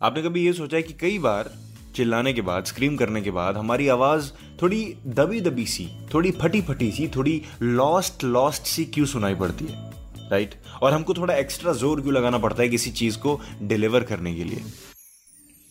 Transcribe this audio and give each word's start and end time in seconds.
आपने 0.00 0.22
कभी 0.22 0.44
ये 0.44 0.52
सोचा 0.52 0.76
है 0.76 0.82
कि 0.82 0.92
कई 0.92 1.18
बार 1.18 1.50
चिल्लाने 1.96 2.32
के 2.32 2.40
बाद 2.40 2.64
स्क्रीम 2.64 2.96
करने 2.96 3.20
के 3.22 3.30
बाद, 3.30 3.56
हमारी 3.56 3.86
आवाज़ 3.88 4.30
थोड़ी 4.62 4.82
दबी 5.06 5.40
दबी 5.40 5.64
सी, 5.66 5.88
थोड़ी 6.14 6.30
फटी 6.30 6.60
फटी 6.62 6.90
सी, 6.92 7.06
थोड़ी 7.16 7.40
लॉस्ट 7.62 8.24
लॉस्ट 8.24 8.62
सी 8.62 8.84
क्यों 8.84 9.06
सुनाई 9.06 9.34
पड़ती 9.34 9.64
है? 9.64 9.90
राइट 10.30 10.54
और 10.82 10.92
हमको 10.92 11.14
थोड़ा 11.14 11.34
एक्स्ट्रा 11.34 11.72
ज़ोर 11.72 12.00
क्यों 12.00 12.14
लगाना 12.14 12.38
पड़ता 12.38 12.62
है 12.62 12.68
किसी 12.68 12.90
चीज़ 12.90 13.18
को 13.18 13.40
डिलीवर 13.62 14.02
करने 14.02 14.34
के 14.34 14.44
लिए? 14.44 14.62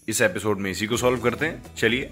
इस 0.07 0.21
एपिसोड 0.21 0.59
में 0.59 0.69
इसी 0.71 0.87
को 0.87 0.97
सॉल्व 0.97 1.19
करते 1.19 1.45
हैं। 1.45 1.75
चलिए 1.75 2.09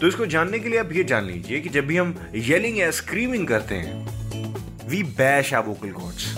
तो 0.00 0.06
इसको 0.06 0.26
जानने 0.26 0.58
के 0.58 0.68
लिए 0.68 0.80
आप 0.80 0.92
ये 0.92 1.04
जान 1.04 1.24
लीजिए 1.24 1.60
कि 1.60 1.68
जब 1.68 1.86
भी 1.86 1.96
हम 1.96 2.14
येलिंग 2.34 2.78
या 2.78 2.90
स्क्रीमिंग 2.90 3.46
करते 3.48 3.74
हैं 3.74 4.88
we 4.88 5.02
bash 5.18 5.54
our 5.54 5.60
vocal 5.60 5.92
cords 5.92 6.34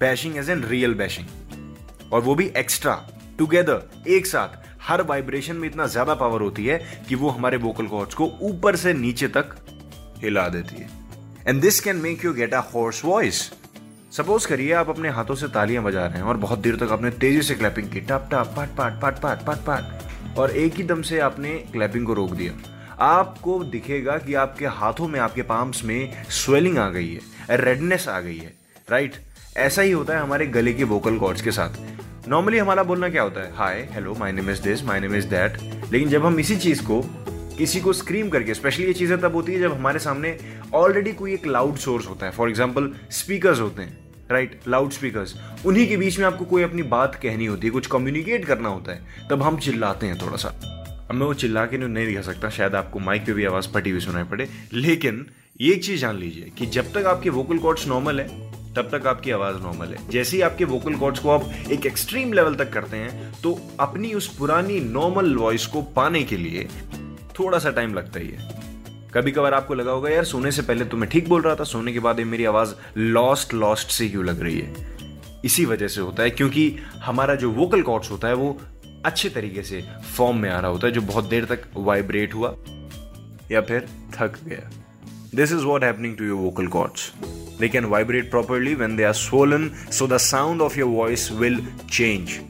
bashing 0.00 0.36
as 0.36 0.50
an 0.50 0.64
real 0.64 0.94
bashing 0.94 2.12
और 2.12 2.20
वो 2.20 2.34
भी 2.34 2.50
एक्स्ट्रा 2.56 2.94
टुगेदर 3.42 4.08
एक 4.08 4.26
साथ, 4.26 4.48
हर 4.80 5.02
वाइब्रेशन 5.02 5.56
में 5.56 5.66
इतना 5.68 5.86
ज़्यादा 5.86 6.14
पावर 6.14 6.40
होती 6.40 6.64
है 6.66 6.78
कि 7.08 7.14
वो 7.14 7.28
हमारे 7.30 7.56
वोकल 7.58 7.86
कॉर्ड्स 7.86 8.14
को 8.14 8.26
ऊपर 8.42 8.76
से 8.76 8.92
नीचे 8.94 9.28
तक 9.28 9.54
हिला 10.18 10.48
देती 10.48 10.76
है। 10.76 10.88
And 11.48 11.60
this 11.60 11.80
can 11.80 11.96
make 11.98 12.24
you 12.24 12.32
get 12.32 12.54
a 12.54 12.60
hoarse 12.74 13.04
voice 13.04 13.40
suppose 14.12 14.46
करिए 14.48 14.72
आप 14.74 14.90
अपने 14.90 15.08
हाथों 15.08 15.34
से 15.34 15.48
तालियाँ 15.48 15.82
बजा 15.84 16.06
रहे 16.06 16.18
हैं 16.18 16.24
और 16.24 16.36
बहुत 16.36 16.58
देर 16.58 16.76
तक 16.76 16.92
आपने 16.92 17.10
तेज़ी 17.16 17.42
से 17.42 17.54
क्लैपिंग 17.54 17.90
की 17.92 18.00
टप 18.02 18.28
टप 18.32 18.54
पट 18.58 18.76
पट 18.76 19.00
पट 19.00 19.18
पट 19.20 19.44
पट 19.46 19.64
पट 19.68 20.38
और 20.38 20.56
एक 20.56 20.74
ही 20.74 20.84
दम 20.84 21.02
से 21.02 21.18
आपने 21.20 21.56
क्लैपिंग 21.72 22.06
को 22.06 22.14
रोक 22.14 22.30
दिया। 22.32 22.52
आपको 23.00 23.62
दिखेगा 23.64 24.16
कि 24.18 24.34
आपके 24.36 24.66
हाथों 24.68 25.08
में, 25.08 25.18
आपके 25.20 25.42
पाम्स 25.42 25.84
में 25.84 26.24
स्वेलिंग 26.30 26.78
आ 26.78 26.88
गई 26.90 27.08
है 27.08 27.56
रेडनेस 27.58 28.08
आ 28.08 28.20
गई 28.20 28.38
है 28.38 28.54
राइट 28.88 29.16
ऐसा 29.58 29.82
ही 29.82 29.90
होता 29.90 30.14
है 30.14 30.20
हमारे 30.20 30.46
गले 30.48 30.72
के 30.72 30.84
वोकल 30.86 31.18
कॉर्ड्स 31.18 31.42
के 31.42 31.52
साथ। 31.52 31.80
नॉर्मली 32.28 32.58
हमारा 32.58 32.82
बोलना 32.82 33.08
क्या 33.08 33.22
होता 33.22 33.40
है? 33.40 33.52
Hi 33.54 33.80
hello 33.92 34.14
my 34.14 34.32
name 34.32 34.50
is 34.50 34.60
this 34.62 34.84
my 34.84 35.00
name 35.00 35.14
is 35.16 35.26
that 35.26 35.56
लेकिन 35.92 36.08
जब 36.08 36.26
हम 36.26 36.38
इसी 36.40 36.56
चीज़ 36.56 36.82
को, 36.82 37.00
किसी 37.58 37.80
को 37.80 37.92
स्क्रीम 37.92 38.28
करके 38.28 38.54
स्पेशली 38.54 38.86
ये 38.86 38.92
चीज़ें 38.92 39.20
तब 39.20 39.34
होती 39.34 39.52
है 39.52 39.60
जब 39.60 39.72
हमारे 39.72 39.98
सामने 39.98 40.36
ऑलरेडी 40.74 41.12
कोई 41.12 41.34
एक 41.34 41.46
लाउड 41.46 41.76
सोर्स 41.76 42.06
होता 42.08 42.26
है. 42.26 42.32
फॉर 42.32 42.48
एग्ज़ाम्पल 42.48 42.90
स्पीकर्स 43.10 43.60
होते 43.60 43.82
हैं 43.82 43.98
राइट 44.30 44.60
लाउड 44.68 44.90
स्पीकर्स 44.90 45.34
उन्हीं 45.66 45.88
के 45.88 45.96
बीच 45.96 46.18
में 46.18 46.26
आपको 46.26 46.44
कोई 46.44 46.62
अपनी 46.62 46.82
बात 46.84 47.14
कहनी 47.14 47.46
होती 47.46 47.66
है, 47.66 47.70
कुछ 47.70 47.86
कम्युनिकेट 47.86 48.44
करना 48.44 48.68
होता 48.68 48.92
है, 48.92 49.28
तब 49.30 49.42
हम 49.42 49.58
चिल्लाते 49.58 50.06
हैं 50.06 50.20
थोड़ा 50.20 50.36
सा। 50.36 50.48
अब 50.48 51.14
मैं 51.14 51.26
वो 51.26 51.34
चिल्ला 51.34 51.66
के 51.66 51.78
नहीं 51.78 52.06
दिखा 52.06 52.22
सकता, 52.22 52.50
शायद 52.50 52.74
आपको 52.74 52.98
माइक 53.00 53.26
पे 53.26 53.32
भी 53.32 53.44
आवाज़ 53.44 53.68
फटी 53.74 53.90
हुई 53.90 54.00
सुनाई 54.00 54.24
पड़े। 54.24 54.48
लेकिन 54.72 55.26
ये 55.60 55.72
एक 55.74 55.84
चीज़ 55.84 56.00
जान 56.00 56.16
लीजिए 56.16 56.52
कि 56.58 56.66
जब 56.68 56.92
तक 56.94 57.06
आपके 57.06 57.30
वोकल 57.30 57.58
कॉर्ड्स 57.58 57.88
नॉर्मल 57.88 58.20
है 58.20 58.60
तब 58.76 58.88
तक 58.92 59.06
आपकी 59.06 59.30
आवाज़ 59.30 59.56
नॉर्मल 59.56 59.86
है। 59.86 60.08
जैसे 60.10 60.36
ही 60.36 60.42
आपके 60.42 60.64
वोकल 60.64 60.94
कॉर्ड्स 60.94 61.20
को 61.20 61.30
आप 61.30 61.50
एक 61.72 61.86
एक्सट्रीम 61.86 62.32
लेवल 62.32 62.54
तक 62.54 62.72
करते 62.72 62.96
हैं 62.96 63.32
तो 63.42 63.58
अपनी 63.80 64.12
उस 64.14 64.28
पुरानी 64.36 64.80
नॉर्मल 64.80 65.34
वॉइस 65.36 65.66
को 65.66 65.82
पाने 65.96 66.22
के 66.22 66.36
लिए 66.36 66.68
थोड़ा 67.38 67.58
सा 67.58 67.70
टाइम 67.70 67.94
लगता 67.94 68.20
ही 68.20 68.28
है। 68.28 68.50
कभी 69.14 69.32
कभार 69.32 69.54
आपको 69.54 69.74
लगा 69.74 69.90
होगा, 69.90 70.10
यार, 70.10 70.24
सोने 70.24 70.50
से 70.52 70.62
पहले 70.62 70.84
तो 70.84 70.96
मैं 70.96 71.08
ठीक 71.10 71.28
बोल 71.28 71.42
रहा 71.42 71.54
था, 71.54 71.64
सोने 71.64 71.92
के 71.92 71.98
बाद 71.98 72.18
ये 72.18 72.24
मेरी 72.24 72.44
आवाज़ 72.44 72.74
लॉस्ट 72.96 73.54
लॉस्ट 73.54 73.90
से 73.90 74.08
क्यों 74.08 74.24
लग 74.24 74.42
रही 74.42 74.60
है? 74.60 74.74
इसी 75.44 75.64
वजह 75.64 75.88
से 75.88 76.00
होता 76.00 76.22
है, 76.22 76.30
क्योंकि 76.30 76.68
हमारा 76.96 77.34
जो 77.34 77.50
वोकल 77.50 77.82
कॉर्ड्स 77.82 78.10
होता 78.10 78.28
है, 78.28 78.34
वो 78.34 78.60
अच्छे 79.04 79.28
तरीके 79.28 79.62
से 79.62 79.82
फॉर्म 80.16 80.36
में 80.36 80.50
आ 80.50 80.58
रहा 80.60 80.70
होता 80.70 80.86
है, 80.86 80.92
जो 80.92 81.00
बहुत 81.02 81.28
देर 81.28 81.44
तक 81.44 81.64
वाइब्रेट 81.76 82.34
हुआ 82.34 82.54
या 83.52 83.60
फिर 83.60 83.88
थक 84.14 84.38
गया। 84.44 84.70
This 85.34 85.52
is 85.52 85.64
what 85.64 85.84
happening 85.84 86.16
to 86.16 86.24
your 86.24 86.40
vocal 86.40 86.66
cords 86.66 87.12
they 87.58 87.68
can 87.68 87.88
vibrate 87.92 88.30
properly 88.30 88.74
when 88.76 88.96
they 88.96 89.06
are 89.10 89.18
swollen 89.20 89.70
so 89.90 90.06
the 90.06 90.18
sound 90.18 90.60
of 90.62 90.76
your 90.76 90.90
voice 90.90 91.30
will 91.42 91.58
change. 91.90 92.40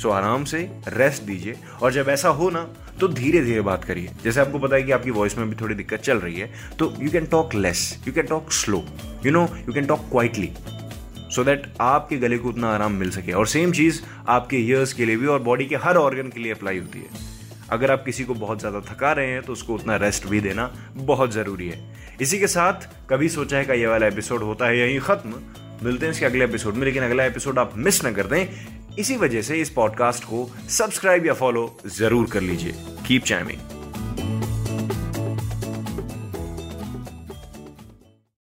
So 0.00 0.08
so, 0.08 0.14
आराम 0.14 0.44
से 0.44 0.58
रेस्ट 0.88 1.22
दीजिए। 1.22 1.54
और 1.82 1.92
जब 1.92 2.08
ऐसा 2.08 2.28
हो 2.28 2.50
ना 2.50 2.62
तो 3.00 3.08
धीरे 3.08 3.40
धीरे 3.44 3.60
बात 3.62 3.84
करिए। 3.84 4.10
जैसे 4.24 4.40
आपको 4.40 4.58
पता 4.58 4.76
है 4.76 4.82
कि 4.82 4.92
आपकी 4.92 5.10
वॉइस 5.10 5.36
में 5.38 5.48
भी 5.50 5.56
थोड़ी 5.60 5.74
दिक्कत 5.74 6.00
चल 6.02 6.18
रही 6.18 6.40
है 6.40 6.50
तो 6.78 6.92
you 7.00 7.10
can 7.10 7.26
talk 7.26 7.54
less 7.54 7.82
you 8.06 8.12
can 8.12 8.26
talk 8.26 8.52
slow 8.52 8.82
you 9.26 9.32
know 9.32 9.42
you 9.58 9.72
can 9.74 9.86
talk 9.86 10.08
quietly 10.10 10.50
so 11.34 11.44
that 11.44 11.66
आपके 11.80 12.16
गले 12.18 12.38
को 12.38 12.48
उतना 12.48 12.70
आराम 12.74 12.92
मिल 12.92 13.10
सके। 13.10 13.32
और 13.32 13.46
सेम 13.46 13.72
चीज़ 13.72 14.00
आपके 14.28 14.56
ईयर्स 14.58 14.92
के 14.92 15.06
लिए 15.06 15.16
भी 15.16 15.26
और 15.26 15.42
बॉडी 15.42 15.66
के 15.66 15.76
हर 15.84 15.96
ऑर्गन 15.96 16.28
के 16.28 16.40
लिए 16.40 16.52
अप्लाई 16.52 16.78
होती 16.78 16.98
है। 16.98 17.28
अगर 17.70 17.90
आप 17.90 18.02
किसी 18.04 18.24
को 18.24 18.34
बहुत 18.34 18.60
ज़्यादा 18.60 18.80
थका 18.90 19.12
रहे 19.12 19.32
हैं 19.32 19.42
तो 19.42 19.52
उसको 19.52 19.74
उतना 19.74 19.96
रेस्ट 19.96 20.26
भी 20.28 20.40
देना 20.40 20.70
बहुत 20.96 21.32
ज़रूरी 21.32 21.68
है। 21.68 21.89
इसी 22.20 22.38
के 22.38 22.46
साथ 22.46 22.72
कभी 23.10 23.28
सोचा 23.28 23.56
है 23.56 23.64
का 23.64 23.74
ये 23.74 23.86
वाला 23.86 24.06
एपिसोड 24.06 24.42
होता 24.42 24.66
है 24.66 24.78
यही 24.78 24.98
खत्म? 24.98 25.34
मिलते 25.82 26.06
हैं 26.06 26.12
इसके 26.12 26.26
अगले 26.26 26.44
एपिसोड 26.44 26.74
में, 26.74 26.84
लेकिन 26.84 27.02
अगला 27.02 27.24
एपिसोड 27.24 27.58
आप 27.58 27.72
मिस 27.76 28.04
ना 28.04 28.12
कर 28.12 28.26
दें। 28.26 28.46
इसी 28.98 29.16
वजह 29.16 29.42
से 29.42 29.60
इस 29.60 29.70
पॉडकास्ट 29.70 30.24
को 30.24 30.50
सब्सक्राइब 30.68 31.26
या 31.26 31.34
फॉलो 31.34 31.78
ज़रूर 31.86 32.26
कर 32.26 32.40
लीजिए। 32.40 32.72
Keep 33.06 33.24
chiming 33.24 33.69